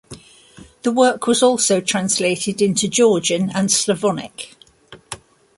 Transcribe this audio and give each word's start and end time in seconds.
The 0.81 0.91
work 0.91 1.27
was 1.27 1.43
also 1.43 1.79
translated 1.79 2.59
into 2.59 2.87
Georgian 2.87 3.51
and 3.51 3.71
Slavonic. 3.71 4.55